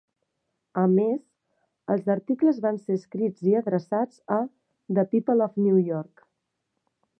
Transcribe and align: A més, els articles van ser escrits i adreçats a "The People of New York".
A 0.83 0.85
més, 0.93 1.19
els 1.95 2.09
articles 2.13 2.61
van 2.63 2.79
ser 2.87 2.97
escrits 3.01 3.45
i 3.51 3.55
adreçats 3.61 4.19
a 4.39 4.41
"The 4.99 5.07
People 5.15 5.49
of 5.49 5.63
New 5.67 5.81
York". 5.93 6.29